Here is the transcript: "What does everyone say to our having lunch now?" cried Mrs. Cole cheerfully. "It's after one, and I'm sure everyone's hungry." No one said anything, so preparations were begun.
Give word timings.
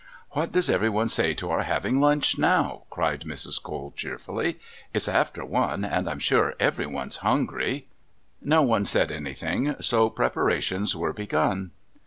"What 0.31 0.51
does 0.51 0.67
everyone 0.67 1.09
say 1.09 1.35
to 1.35 1.51
our 1.51 1.61
having 1.61 2.01
lunch 2.01 2.35
now?" 2.35 2.85
cried 2.89 3.21
Mrs. 3.21 3.61
Cole 3.61 3.93
cheerfully. 3.95 4.59
"It's 4.95 5.07
after 5.07 5.45
one, 5.45 5.85
and 5.85 6.09
I'm 6.09 6.17
sure 6.17 6.55
everyone's 6.59 7.17
hungry." 7.17 7.85
No 8.41 8.63
one 8.63 8.85
said 8.85 9.11
anything, 9.11 9.75
so 9.79 10.09
preparations 10.09 10.95
were 10.95 11.13
begun. 11.13 11.69